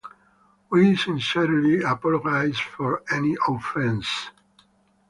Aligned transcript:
We 0.71 0.95
sincerely 0.95 1.83
apologize 1.83 2.57
for 2.57 3.03
any 3.11 3.37
offense. 3.47 4.31